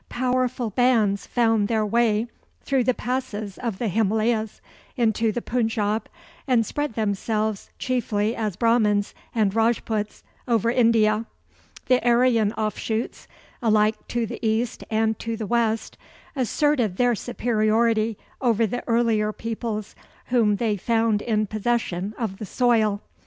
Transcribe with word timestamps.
Powerful 0.09 0.71
bands 0.71 1.27
found 1.27 1.67
their 1.67 1.85
way 1.85 2.25
through 2.63 2.85
the 2.85 2.93
passes 2.95 3.59
of 3.59 3.77
the 3.77 3.87
Himalayas 3.87 4.59
into 4.97 5.31
the 5.31 5.43
Punjab, 5.43 6.09
and 6.47 6.65
spread 6.65 6.93
themselves, 6.95 7.69
chiefly 7.77 8.35
as 8.35 8.55
Brahmans 8.55 9.13
and 9.35 9.53
Rajputs, 9.53 10.23
over 10.47 10.71
India. 10.71 11.27
The 11.85 12.03
Aryan 12.03 12.51
offshoots, 12.53 13.27
alike 13.61 14.07
to 14.07 14.25
the 14.25 14.43
east 14.43 14.83
and 14.89 15.19
to 15.19 15.37
the 15.37 15.45
west, 15.45 15.99
asserted 16.35 16.97
their 16.97 17.13
superiority 17.13 18.17
over 18.41 18.65
the 18.65 18.83
earlier 18.87 19.31
peoples 19.31 19.93
whom 20.33 20.55
they 20.55 20.77
found 20.77 21.21
in 21.21 21.45
possession 21.45 22.15
of 22.17 22.39
the 22.39 22.45
soil. 22.47 23.03